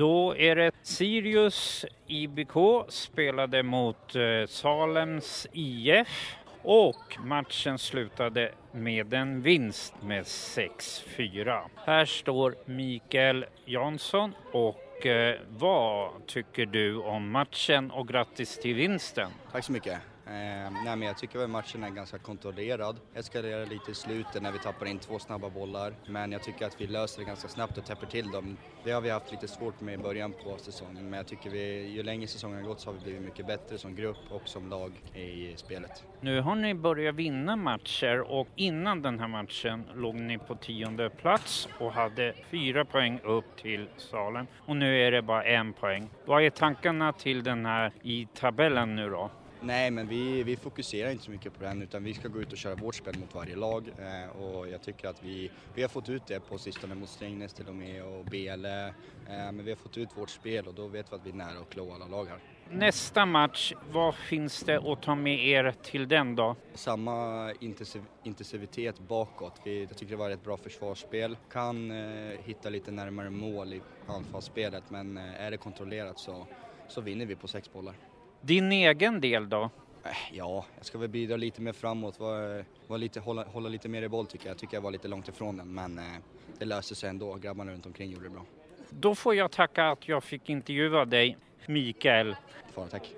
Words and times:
Då 0.00 0.36
är 0.36 0.56
det 0.56 0.72
Sirius 0.82 1.84
IBK 2.06 2.84
spelade 2.88 3.62
mot 3.62 4.16
eh, 4.16 4.46
Salems 4.46 5.46
IF 5.52 6.36
och 6.62 7.18
matchen 7.24 7.78
slutade 7.78 8.52
med 8.72 9.14
en 9.14 9.42
vinst 9.42 9.94
med 10.02 10.24
6-4. 10.24 11.62
Här 11.86 12.04
står 12.04 12.54
Mikael 12.64 13.44
Jansson 13.64 14.34
och 14.52 15.06
eh, 15.06 15.36
vad 15.48 16.26
tycker 16.26 16.66
du 16.66 16.96
om 16.96 17.30
matchen 17.30 17.90
och 17.90 18.08
grattis 18.08 18.58
till 18.58 18.74
vinsten? 18.74 19.30
Tack 19.52 19.64
så 19.64 19.72
mycket. 19.72 19.98
Eh, 20.30 20.70
nej, 20.84 20.96
men 20.96 21.02
jag 21.02 21.18
tycker 21.18 21.38
väl 21.38 21.48
matchen 21.48 21.84
är 21.84 21.90
ganska 21.90 22.18
kontrollerad. 22.18 23.00
Eskalerar 23.14 23.66
lite 23.66 23.90
i 23.90 23.94
slutet 23.94 24.42
när 24.42 24.52
vi 24.52 24.58
tappar 24.58 24.86
in 24.86 24.98
två 24.98 25.18
snabba 25.18 25.50
bollar. 25.50 25.94
Men 26.06 26.32
jag 26.32 26.42
tycker 26.42 26.66
att 26.66 26.80
vi 26.80 26.86
löser 26.86 27.20
det 27.20 27.26
ganska 27.26 27.48
snabbt 27.48 27.78
och 27.78 27.84
täpper 27.84 28.06
till 28.06 28.30
dem. 28.30 28.56
Det 28.84 28.90
har 28.90 29.00
vi 29.00 29.10
haft 29.10 29.30
lite 29.30 29.48
svårt 29.48 29.80
med 29.80 29.94
i 29.94 29.98
början 29.98 30.32
på 30.32 30.56
säsongen. 30.58 31.10
Men 31.10 31.16
jag 31.16 31.26
tycker 31.26 31.50
vi, 31.50 31.86
ju 31.86 32.02
längre 32.02 32.26
säsongen 32.26 32.60
har 32.60 32.68
gått 32.68 32.80
så 32.80 32.88
har 32.88 32.94
vi 32.94 33.00
blivit 33.00 33.22
mycket 33.22 33.46
bättre 33.46 33.78
som 33.78 33.94
grupp 33.94 34.16
och 34.30 34.48
som 34.48 34.68
lag 34.70 34.92
i 35.14 35.52
spelet. 35.56 36.04
Nu 36.20 36.40
har 36.40 36.54
ni 36.54 36.74
börjat 36.74 37.14
vinna 37.14 37.56
matcher 37.56 38.20
och 38.20 38.48
innan 38.56 39.02
den 39.02 39.20
här 39.20 39.28
matchen 39.28 39.84
låg 39.94 40.14
ni 40.14 40.38
på 40.38 40.54
tionde 40.54 41.10
plats 41.10 41.68
och 41.78 41.92
hade 41.92 42.34
fyra 42.50 42.84
poäng 42.84 43.20
upp 43.24 43.56
till 43.56 43.88
Salem. 43.96 44.46
Och 44.58 44.76
nu 44.76 45.02
är 45.06 45.10
det 45.10 45.22
bara 45.22 45.44
en 45.44 45.72
poäng. 45.72 46.10
Vad 46.24 46.42
är 46.42 46.50
tankarna 46.50 47.12
till 47.12 47.42
den 47.42 47.66
här 47.66 47.92
i 48.02 48.28
tabellen 48.34 48.96
nu 48.96 49.10
då? 49.10 49.30
Nej, 49.62 49.90
men 49.90 50.08
vi, 50.08 50.42
vi 50.42 50.56
fokuserar 50.56 51.10
inte 51.10 51.24
så 51.24 51.30
mycket 51.30 51.58
på 51.58 51.64
den 51.64 51.82
utan 51.82 52.04
vi 52.04 52.14
ska 52.14 52.28
gå 52.28 52.40
ut 52.40 52.52
och 52.52 52.58
köra 52.58 52.74
vårt 52.74 52.94
spel 52.94 53.18
mot 53.18 53.34
varje 53.34 53.56
lag 53.56 53.90
eh, 53.98 54.42
och 54.42 54.68
jag 54.68 54.82
tycker 54.82 55.08
att 55.08 55.22
vi, 55.22 55.50
vi 55.74 55.82
har 55.82 55.88
fått 55.88 56.08
ut 56.08 56.26
det 56.26 56.40
på 56.40 56.58
sistone 56.58 56.94
mot 56.94 57.08
Strängnäs 57.08 57.52
till 57.52 57.68
och 57.68 57.74
med 57.74 58.04
och 58.04 58.24
Bele. 58.24 58.86
Eh, 58.88 58.92
men 59.26 59.64
vi 59.64 59.70
har 59.70 59.76
fått 59.76 59.98
ut 59.98 60.08
vårt 60.14 60.30
spel 60.30 60.66
och 60.66 60.74
då 60.74 60.86
vet 60.86 61.12
vi 61.12 61.16
att 61.16 61.26
vi 61.26 61.30
är 61.30 61.34
nära 61.34 61.58
att 61.60 61.70
klå 61.70 61.92
alla 61.92 62.06
lag 62.06 62.26
här. 62.26 62.38
Nästa 62.70 63.26
match, 63.26 63.72
vad 63.92 64.14
finns 64.14 64.60
det 64.60 64.92
att 64.92 65.02
ta 65.02 65.14
med 65.14 65.46
er 65.46 65.74
till 65.82 66.08
den 66.08 66.36
då? 66.36 66.56
Samma 66.74 67.52
intensiv, 67.60 68.02
intensivitet 68.22 68.98
bakåt. 68.98 69.60
Vi, 69.64 69.80
jag 69.82 69.96
tycker 69.96 70.10
det 70.10 70.16
var 70.16 70.30
ett 70.30 70.44
bra 70.44 70.56
försvarsspel. 70.56 71.36
Kan 71.52 71.90
eh, 71.90 72.38
hitta 72.44 72.68
lite 72.68 72.90
närmare 72.90 73.30
mål 73.30 73.72
i 73.72 73.82
anfallsspelet 74.06 74.84
men 74.88 75.16
eh, 75.16 75.40
är 75.40 75.50
det 75.50 75.56
kontrollerat 75.56 76.18
så, 76.18 76.46
så 76.88 77.00
vinner 77.00 77.26
vi 77.26 77.36
på 77.36 77.48
sex 77.48 77.72
bollar. 77.72 77.94
Din 78.40 78.72
egen 78.72 79.20
del 79.20 79.48
då? 79.48 79.70
Eh, 80.04 80.10
Ja, 80.32 80.64
jag 80.76 80.86
ska 80.86 80.98
väl 80.98 81.08
bidra 81.08 81.36
lite 81.36 81.60
mer 81.62 81.72
framåt, 81.72 82.20
var, 82.20 82.64
var 82.86 82.98
lite, 82.98 83.20
hålla, 83.20 83.44
hålla 83.44 83.68
lite 83.68 83.88
mer 83.88 84.02
i 84.02 84.08
boll 84.08 84.26
tycker 84.26 84.46
jag. 84.46 84.50
Jag 84.50 84.58
tycker 84.58 84.76
jag 84.76 84.82
var 84.82 84.90
lite 84.90 85.08
långt 85.08 85.28
ifrån 85.28 85.56
den 85.56 85.74
men 85.74 85.98
eh, 85.98 86.04
det 86.58 86.64
löser 86.64 86.94
sig 86.94 87.10
ändå. 87.10 87.34
Grabbarna 87.34 87.72
runt 87.72 87.86
omkring 87.86 88.10
gjorde 88.10 88.24
det 88.24 88.30
bra. 88.30 88.44
Då 88.90 89.14
får 89.14 89.34
jag 89.34 89.50
tacka 89.50 89.90
att 89.90 90.08
jag 90.08 90.24
fick 90.24 90.50
intervjua 90.50 91.04
dig, 91.04 91.36
Mikael. 91.66 92.36
Fara, 92.74 92.86
tack. 92.86 93.10